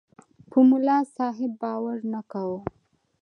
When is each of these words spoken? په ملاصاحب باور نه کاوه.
په 0.49 0.57
ملاصاحب 0.69 1.51
باور 1.61 1.97
نه 2.13 2.21
کاوه. 2.31 2.59